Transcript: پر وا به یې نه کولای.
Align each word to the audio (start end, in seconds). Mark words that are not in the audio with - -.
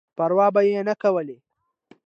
پر 0.17 0.31
وا 0.37 0.47
به 0.53 0.61
یې 0.67 0.81
نه 0.89 0.93
کولای. 1.01 1.37